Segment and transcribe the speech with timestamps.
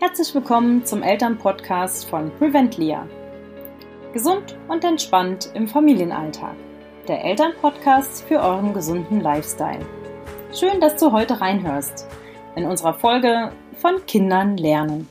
[0.00, 3.08] Herzlich willkommen zum Elternpodcast von Preventlia.
[4.12, 6.54] Gesund und entspannt im Familienalltag.
[7.08, 9.84] Der Elternpodcast für euren gesunden Lifestyle.
[10.54, 12.06] Schön, dass du heute reinhörst
[12.54, 15.08] in unserer Folge von Kindern lernen.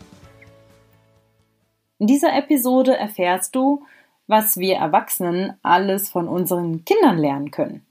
[2.00, 3.86] In dieser Episode erfährst du,
[4.26, 7.86] was wir Erwachsenen alles von unseren Kindern lernen können.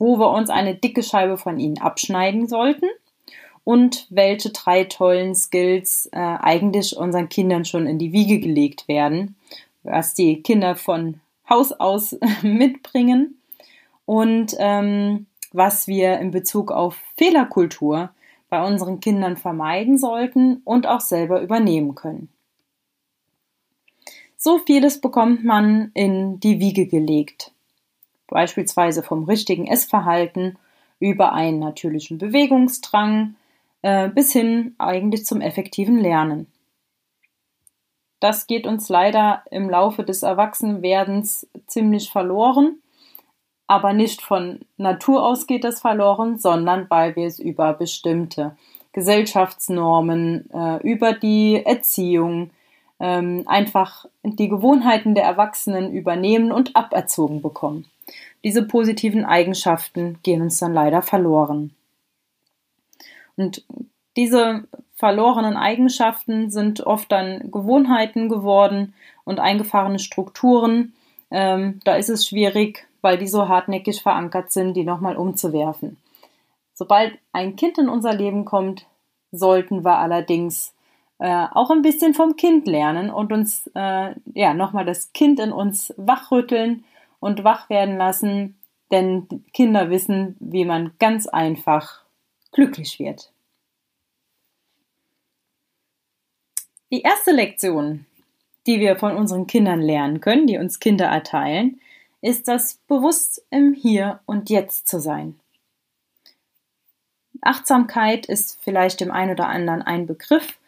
[0.00, 2.88] Wo wir uns eine dicke Scheibe von ihnen abschneiden sollten
[3.66, 9.34] und welche drei tollen Skills äh, eigentlich unseren Kindern schon in die Wiege gelegt werden,
[9.82, 11.20] was die Kinder von
[11.50, 13.40] Haus aus mitbringen
[14.04, 18.10] und ähm, was wir in Bezug auf Fehlerkultur
[18.50, 22.28] bei unseren Kindern vermeiden sollten und auch selber übernehmen können.
[24.36, 27.50] So vieles bekommt man in die Wiege gelegt,
[28.28, 30.56] beispielsweise vom richtigen Essverhalten
[31.00, 33.34] über einen natürlichen Bewegungsdrang,
[33.82, 36.46] äh, bis hin eigentlich zum effektiven Lernen.
[38.20, 42.80] Das geht uns leider im Laufe des Erwachsenwerdens ziemlich verloren,
[43.66, 48.56] aber nicht von Natur aus geht es verloren, sondern weil wir es über bestimmte
[48.92, 52.50] Gesellschaftsnormen, äh, über die Erziehung,
[52.98, 57.84] ähm, einfach die Gewohnheiten der Erwachsenen übernehmen und aberzogen bekommen.
[58.42, 61.75] Diese positiven Eigenschaften gehen uns dann leider verloren.
[63.36, 63.64] Und
[64.16, 70.94] diese verlorenen Eigenschaften sind oft dann Gewohnheiten geworden und eingefahrene Strukturen.
[71.30, 75.98] Ähm, da ist es schwierig, weil die so hartnäckig verankert sind, die nochmal umzuwerfen.
[76.72, 78.86] Sobald ein Kind in unser Leben kommt,
[79.32, 80.74] sollten wir allerdings
[81.18, 85.52] äh, auch ein bisschen vom Kind lernen und uns äh, ja nochmal das Kind in
[85.52, 86.84] uns wachrütteln
[87.20, 88.58] und wach werden lassen,
[88.90, 92.05] denn Kinder wissen, wie man ganz einfach
[92.56, 93.30] glücklich wird.
[96.90, 98.06] Die erste Lektion,
[98.66, 101.80] die wir von unseren Kindern lernen können, die uns Kinder erteilen,
[102.22, 105.38] ist das bewusst im Hier und Jetzt zu sein.
[107.42, 110.58] Achtsamkeit ist vielleicht dem einen oder anderen ein Begriff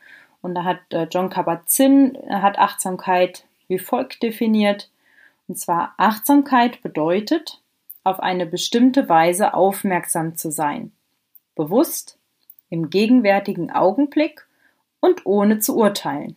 [0.42, 4.90] und da hat äh, John Kabat-Zinn äh, hat Achtsamkeit wie folgt definiert
[5.48, 7.62] und zwar Achtsamkeit bedeutet
[8.04, 10.92] auf eine bestimmte Weise aufmerksam zu sein,
[11.58, 12.18] bewusst
[12.70, 14.46] im gegenwärtigen Augenblick
[15.00, 16.36] und ohne zu urteilen.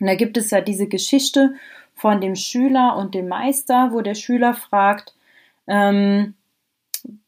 [0.00, 1.54] Und da gibt es ja diese Geschichte
[1.94, 5.14] von dem Schüler und dem Meister, wo der Schüler fragt,
[5.66, 6.34] ähm,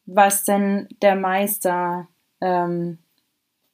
[0.05, 2.07] was denn der Meister
[2.39, 2.99] ähm,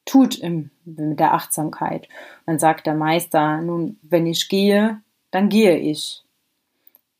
[0.05, 2.03] tut im, mit der Achtsamkeit.
[2.39, 6.23] Und dann sagt der Meister, nun, wenn ich gehe, dann gehe ich.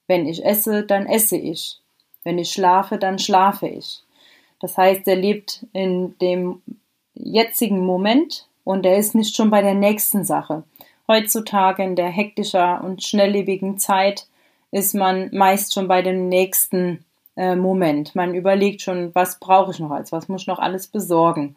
[0.07, 1.79] Wenn ich esse, dann esse ich.
[2.23, 4.04] Wenn ich schlafe, dann schlafe ich.
[4.66, 6.64] Das heißt, er lebt in dem
[7.14, 10.64] jetzigen Moment und er ist nicht schon bei der nächsten Sache.
[11.08, 14.26] Heutzutage in der hektischer und schnelllebigen Zeit
[14.72, 17.06] ist man meist schon bei dem nächsten
[17.36, 18.16] äh, Moment.
[18.16, 21.56] Man überlegt schon, was brauche ich noch als, was muss ich noch alles besorgen.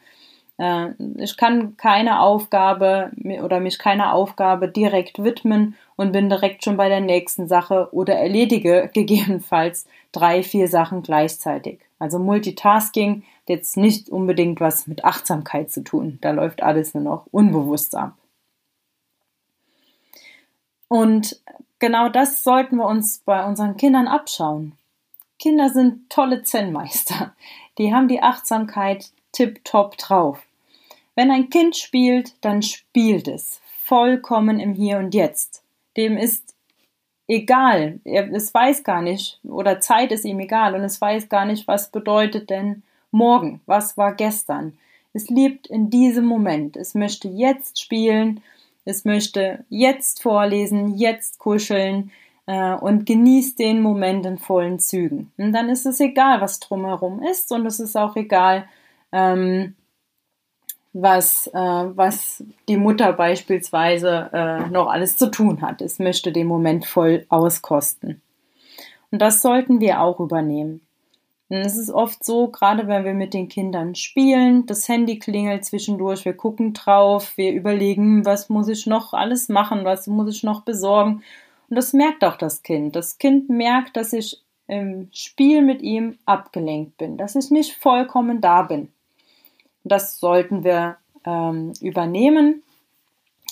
[0.59, 3.11] Äh, ich kann keine Aufgabe
[3.43, 8.17] oder mich keiner Aufgabe direkt widmen und bin direkt schon bei der nächsten Sache oder
[8.17, 11.88] erledige gegebenenfalls drei, vier Sachen gleichzeitig.
[11.99, 16.19] Also Multitasking hat jetzt nicht unbedingt was mit Achtsamkeit zu tun.
[16.21, 18.15] Da läuft alles nur noch unbewusst ab.
[20.89, 21.41] Und
[21.79, 24.73] genau das sollten wir uns bei unseren Kindern abschauen.
[25.39, 27.35] Kinder sind tolle Zen-Meister.
[27.79, 30.43] Die haben die Achtsamkeit tipptopp drauf.
[31.15, 35.63] Wenn ein Kind spielt, dann spielt es vollkommen im Hier und Jetzt.
[35.97, 36.55] Dem ist
[37.29, 41.69] egal, es weiß gar nicht, oder Zeit ist ihm egal und es weiß gar nicht,
[41.69, 44.77] was bedeutet denn morgen, was war gestern.
[45.13, 48.43] Es lebt in diesem Moment, es möchte jetzt spielen,
[48.85, 52.11] es möchte jetzt vorlesen, jetzt kuscheln
[52.47, 55.31] äh, und genießt den Moment in vollen Zügen.
[55.37, 58.67] Und dann ist es egal, was drumherum ist und es ist auch egal,
[59.13, 59.75] ähm,
[61.01, 65.81] was, äh, was die Mutter beispielsweise äh, noch alles zu tun hat.
[65.81, 68.21] Es möchte den Moment voll auskosten.
[69.11, 70.81] Und das sollten wir auch übernehmen.
[71.51, 75.65] Und es ist oft so, gerade wenn wir mit den Kindern spielen, das Handy klingelt
[75.65, 80.43] zwischendurch, wir gucken drauf, wir überlegen, was muss ich noch alles machen, was muss ich
[80.43, 81.23] noch besorgen.
[81.71, 82.97] Und das merkt auch das Kind.
[82.97, 88.43] Das Kind merkt, dass ich im Spiel mit ihm abgelenkt bin, dass ich nicht vollkommen
[88.43, 88.89] da bin.
[89.85, 92.63] Das sollten wir ähm, übernehmen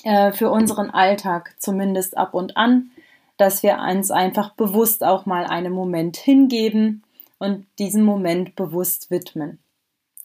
[0.05, 2.91] äh, für unseren Alltag, zumindest ab und an,
[3.37, 7.03] dass wir uns einfach bewusst auch mal einen Moment hingeben
[7.39, 9.59] und diesen Moment bewusst widmen,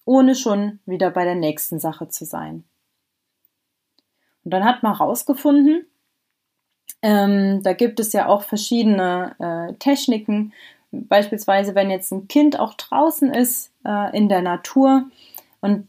[0.05, 2.63] ohne schon wieder bei der nächsten Sache zu sein.
[4.43, 5.85] Und dann hat man herausgefunden,
[7.01, 10.53] ähm, da gibt es ja auch verschiedene äh, Techniken.
[10.91, 15.09] Beispielsweise, wenn jetzt ein Kind auch draußen ist äh, in der Natur
[15.61, 15.87] und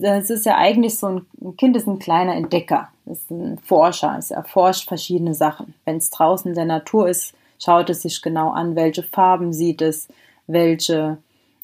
[0.00, 4.16] es ist ja eigentlich so ein, ein Kind ist ein kleiner Entdecker, ist ein Forscher,
[4.18, 5.74] es erforscht verschiedene Sachen.
[5.84, 9.82] Wenn es draußen in der Natur ist, schaut es sich genau an, welche Farben sieht
[9.82, 10.08] es,
[10.46, 11.18] welche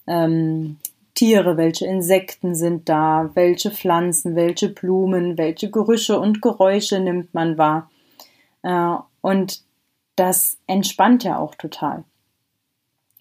[0.07, 0.79] ähm,
[1.15, 7.59] Tiere, welche Insekten sind da, welche Pflanzen, welche Blumen, welche Gerüche und Geräusche nimmt man
[7.59, 7.91] wahr.
[8.63, 9.63] Äh, und
[10.17, 12.05] das entspannt ja auch total.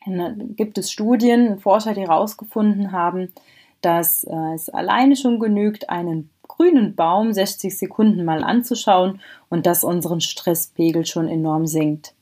[0.06, 3.34] Da gibt es Studien, Forscher, die herausgefunden haben,
[3.82, 9.84] dass äh, es alleine schon genügt, einen grünen Baum 60 Sekunden mal anzuschauen und das
[9.84, 12.14] unseren Stresspegel schon enorm senkt.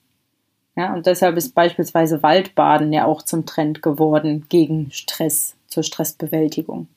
[0.76, 6.88] Ja, und deshalb ist beispielsweise Waldbaden ja auch zum Trend geworden gegen Stress, zur Stressbewältigung.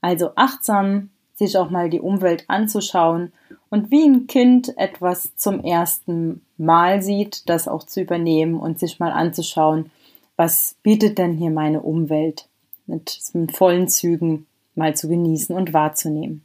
[0.00, 3.32] Also achtsam sich auch mal die Umwelt anzuschauen
[3.70, 9.00] und wie ein Kind etwas zum ersten Mal sieht, das auch zu übernehmen und sich
[9.00, 9.90] mal anzuschauen,
[10.36, 12.46] was bietet denn hier meine Umwelt
[12.86, 13.20] mit,
[13.52, 16.44] vollen Zügen mal zu genießen und wahrzunehmen.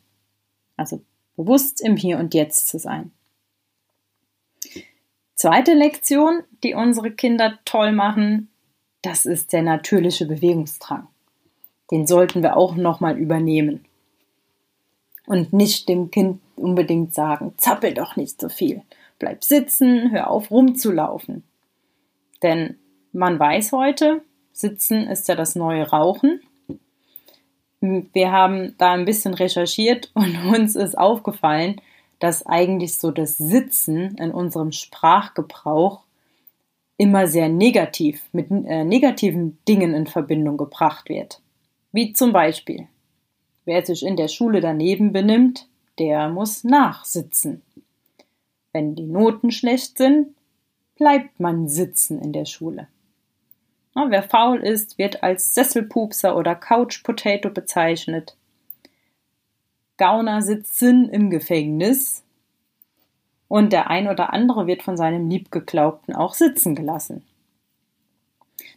[0.77, 1.01] Also
[1.35, 3.11] bewusst im Hier und Jetzt zu sein.
[5.35, 8.49] Zweite Lektion, die unsere Kinder toll machen,
[9.01, 11.07] das ist der natürliche Bewegungsdrang.
[11.91, 13.85] Den sollten wir auch nochmal übernehmen.
[15.25, 18.81] Und nicht dem Kind unbedingt sagen, zappel doch nicht so viel.
[19.17, 21.43] Bleib sitzen, hör auf rumzulaufen.
[22.41, 22.77] Denn
[23.11, 24.21] man weiß heute,
[24.59, 26.41] sitzen ist ja das neue Rauchen.
[27.81, 31.81] Wir haben da ein bisschen recherchiert und uns ist aufgefallen,
[32.19, 36.01] dass eigentlich so das Sitzen in unserem Sprachgebrauch
[36.97, 41.41] immer sehr negativ mit äh, negativen Dingen in Verbindung gebracht wird.
[41.93, 42.87] Wie zum Beispiel,
[43.63, 45.67] wer sich in der Schule daneben benimmt,
[45.97, 47.61] der muss nachsitzen.
[48.73, 50.35] Wenn die Noten schlecht sind,
[50.97, 52.87] bleibt man sitzen in der Schule.
[54.09, 58.35] Wer faul ist, wird als Sesselpupser oder Couch Potato bezeichnet.
[59.97, 62.23] Gauner sitzen im Gefängnis
[63.49, 67.25] und der ein oder andere wird von seinem Liebgeglaubten auch sitzen gelassen.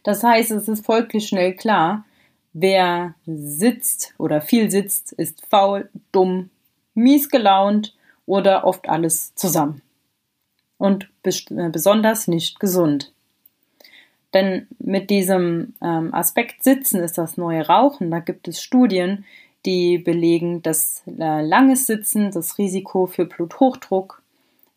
[0.03, 2.05] Das heißt, es ist folglich schnell klar,
[2.51, 6.49] wer sitzt oder viel sitzt, ist faul, dumm,
[6.93, 9.81] mies gelaunt oder oft alles zusammen.
[10.77, 13.13] Und äh, besonders nicht gesund.
[14.33, 18.09] Denn mit diesem ähm, Aspekt Sitzen ist das neue Rauchen.
[18.09, 19.25] Da gibt es Studien,
[19.65, 24.21] die belegen, dass äh, langes Sitzen das Risiko für Bluthochdruck,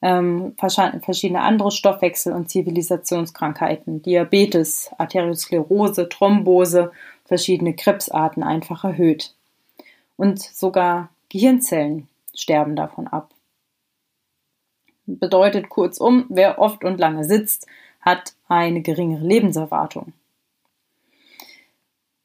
[0.03, 6.93] ähm, verschiedene andere Stoffwechsel- und Zivilisationskrankheiten, Diabetes, Arteriosklerose, Thrombose,
[7.25, 9.35] verschiedene Krebsarten einfach erhöht.
[10.17, 13.31] Und sogar Gehirnzellen sterben davon ab.
[15.07, 17.67] Bedeutet kurzum, wer oft und lange sitzt,
[18.07, 20.13] hat eine geringere Lebenserwartung.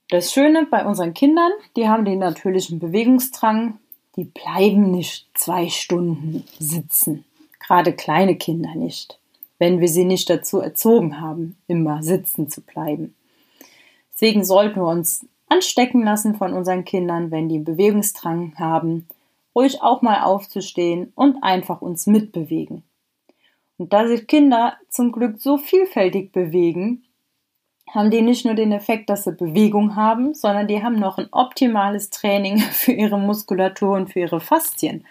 [0.10, 3.80] Das Schöne bei unseren Kindern, die haben den natürlichen Bewegungsdrang,
[4.16, 7.26] die bleiben nicht zwei Stunden sitzen.
[7.60, 9.18] Gerade kleine Kinder nicht,
[9.58, 13.16] wenn wir sie nicht dazu erzogen haben, immer sitzen zu bleiben.
[14.14, 19.08] Deswegen sollten wir uns anstecken lassen von unseren Kindern, wenn die Bewegungsdrang haben,
[19.56, 22.84] ruhig auch mal aufzustehen und einfach uns mitbewegen.
[23.82, 27.04] Und da sich Kinder zum Glück so vielfältig bewegen,
[27.90, 31.30] haben die nicht nur den Effekt, dass sie Bewegung haben, sondern die haben noch ein
[31.32, 35.04] optimales Training für ihre Muskulatur und für ihre Faszien.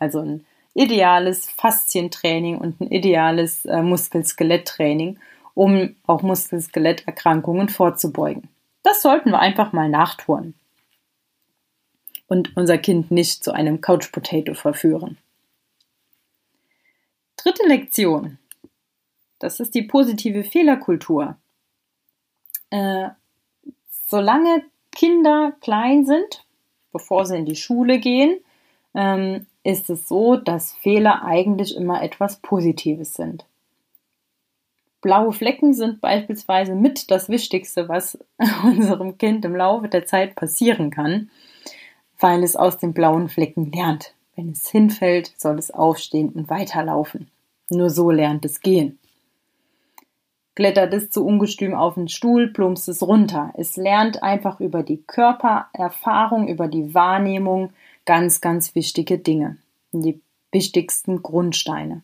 [0.00, 5.20] Also ein ideales Faszientraining und ein ideales äh, Muskel-Skelett-Training,
[5.54, 8.48] um auch Muskel-Skeletterkrankungen vorzubeugen.
[8.82, 10.54] Das sollten wir einfach mal nachtun
[12.26, 15.16] und unser Kind nicht zu einem Couch Potato verführen.
[17.46, 18.38] Dritte Lektion.
[19.38, 21.36] Das ist die positive Fehlerkultur.
[22.70, 23.10] Äh,
[24.08, 26.44] solange Kinder klein sind,
[26.90, 28.40] bevor sie in die Schule gehen,
[28.96, 33.44] ähm, ist es so, dass Fehler eigentlich immer etwas Positives sind.
[35.00, 38.18] Blaue Flecken sind beispielsweise mit das Wichtigste, was
[38.64, 41.30] unserem Kind im Laufe der Zeit passieren kann,
[42.18, 44.14] weil es aus den blauen Flecken lernt.
[44.34, 47.30] Wenn es hinfällt, soll es aufstehen und weiterlaufen.
[47.68, 48.98] Nur so lernt es gehen
[50.56, 53.52] klettert es zu ungestüm auf den Stuhl, plumpst es runter.
[53.56, 57.72] Es lernt einfach über die Körpererfahrung, über die Wahrnehmung
[58.06, 59.58] ganz, ganz wichtige Dinge.
[59.92, 60.20] Die
[60.50, 62.02] wichtigsten Grundsteine.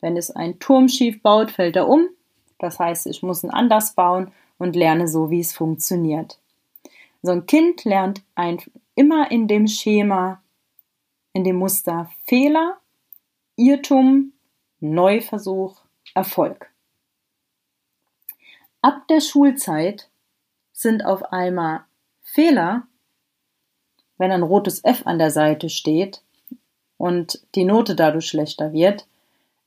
[0.00, 2.08] Wenn es einen Turm schief baut, fällt er um.
[2.58, 6.38] Das heißt, ich muss ihn anders bauen und lerne so, wie es funktioniert.
[7.22, 8.58] So ein Kind lernt ein,
[8.94, 10.42] immer in dem Schema,
[11.32, 12.78] in dem Muster Fehler,
[13.56, 14.32] Irrtum,
[14.80, 15.80] Neuversuch,
[16.14, 16.70] Erfolg.
[18.82, 20.08] Ab der Schulzeit
[20.72, 21.84] sind auf einmal
[22.22, 22.86] Fehler,
[24.18, 26.22] wenn ein rotes F an der Seite steht
[26.98, 29.06] und die Note dadurch schlechter wird,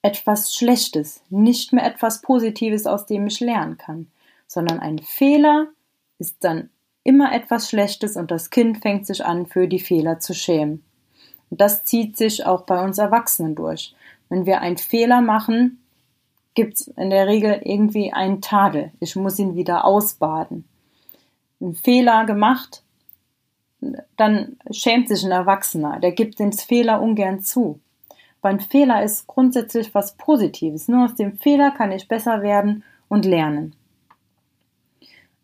[0.01, 4.07] etwas Schlechtes, nicht mehr etwas Positives, aus dem ich lernen kann,
[4.47, 5.67] sondern ein Fehler
[6.19, 6.69] ist dann
[7.03, 10.83] immer etwas Schlechtes und das Kind fängt sich an, für die Fehler zu schämen.
[11.49, 13.95] Und das zieht sich auch bei uns Erwachsenen durch.
[14.29, 15.83] Wenn wir einen Fehler machen,
[16.53, 18.91] gibt's in der Regel irgendwie einen Tadel.
[18.99, 20.65] Ich muss ihn wieder ausbaden.
[21.61, 22.83] Ein Fehler gemacht,
[24.17, 25.99] dann schämt sich ein Erwachsener.
[25.99, 27.79] Der gibt den Fehler ungern zu.
[28.41, 30.87] Weil ein Fehler ist grundsätzlich was Positives.
[30.87, 33.75] Nur aus dem Fehler kann ich besser werden und lernen.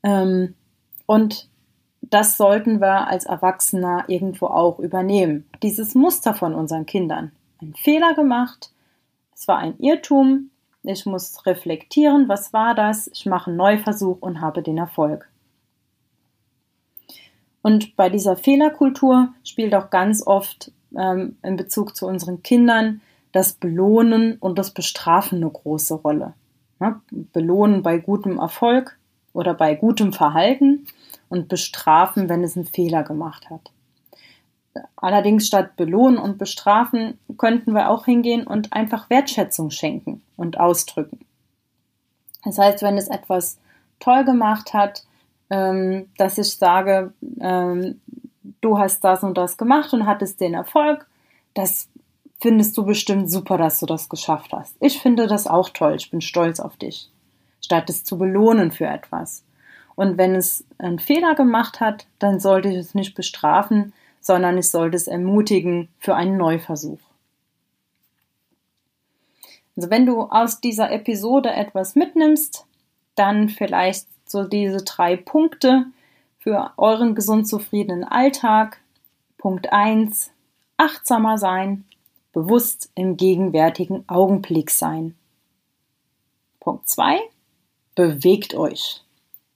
[0.04, 0.54] Ähm,
[1.06, 1.50] und
[2.01, 5.46] das sollten wir als Erwachsener irgendwo auch übernehmen.
[5.63, 7.32] Dieses Muster von unseren Kindern.
[7.62, 8.72] Ein Fehler gemacht,
[9.46, 10.50] es war ein Irrtum,
[10.82, 15.30] ich muss reflektieren, was war das, ich mache einen Neuversuch und habe den Erfolg.
[17.62, 23.02] Und bei dieser Fehlerkultur spielt auch ganz oft ähm, in Bezug zu unseren Kindern
[23.34, 26.34] das Belohnen und das Bestrafen eine große Rolle.
[26.80, 28.98] Ja, belohnen bei gutem Erfolg
[29.32, 30.88] oder bei gutem Verhalten
[31.30, 33.72] und bestrafen, wenn es einen Fehler gemacht hat.
[34.96, 41.20] Allerdings statt belohnen und bestrafen könnten wir auch hingehen und einfach Wertschätzung schenken und ausdrücken.
[42.44, 43.58] Das heißt, wenn es etwas
[44.00, 45.03] toll gemacht hat,
[45.50, 48.01] ähm, dass ich sage, ähm,
[48.62, 51.08] du hast das und das gemacht und hattest den Erfolg,
[51.53, 51.88] das
[52.41, 54.75] findest du bestimmt super, dass du das geschafft hast.
[54.79, 57.10] Ich finde das auch toll, ich bin stolz auf dich,
[57.62, 59.44] statt es zu belohnen für etwas.
[59.96, 63.94] Und wenn es einen Fehler gemacht hat, dann sollte ich es nicht bestrafen,
[64.25, 66.98] sondern ich sollte es ermutigen für einen Neuversuch.
[69.75, 72.65] Also wenn du aus dieser Episode etwas mitnimmst,
[73.13, 75.86] dann vielleicht so diese drei Punkte
[76.39, 78.82] für euren gesund zufriedenen Alltag.
[79.38, 80.32] Punkt 1.
[80.77, 81.86] Achtsamer sein,
[82.34, 85.13] bewusst im gegenwärtigen Augenblick sein.
[86.60, 87.20] Punkt 2.
[87.94, 89.03] Bewegt euch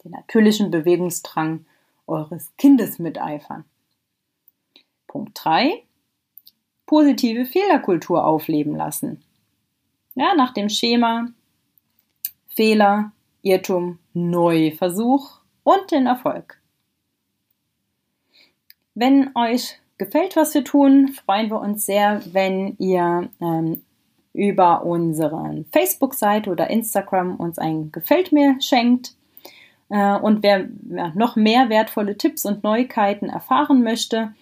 [0.03, 1.65] den natürlichen Bewegungsdrang
[2.05, 3.65] eures Kindes miteifern.
[5.09, 5.83] Punkt 3.
[6.85, 9.21] Positive Fehlerkultur aufleben lassen.
[10.15, 11.27] Ja, nach dem Schema
[12.47, 13.11] Fehler,
[13.41, 16.59] Irrtum, Neuversuch und den Erfolg.
[18.95, 23.81] Wenn euch gefällt, was wir tun, freuen wir uns sehr, wenn ihr ähm,
[24.33, 29.15] über unsere Facebook-Seite oder Instagram uns ein Gefällt mir schenkt.
[29.89, 30.67] Äh, und wer
[31.15, 34.33] noch mehr wertvolle Tipps und Neuigkeiten erfahren möchte,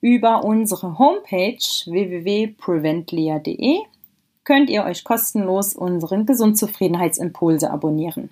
[0.00, 3.80] über unsere Homepage www.preventlia.de
[4.44, 8.30] könnt ihr euch kostenlos unseren Gesundzufriedenheitsimpulse abonnieren.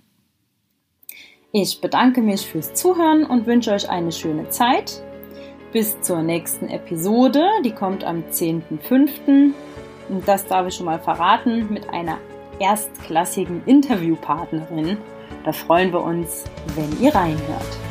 [1.52, 5.02] Ich bedanke mich fürs Zuhören und wünsche euch eine schöne Zeit.
[5.72, 9.52] Bis zur nächsten Episode, die kommt am 10.05.
[10.08, 12.18] Und das darf ich schon mal verraten, mit einer
[12.58, 14.96] erstklassigen Interviewpartnerin.
[15.44, 16.44] Da freuen wir uns,
[16.74, 17.87] wenn ihr reinhört.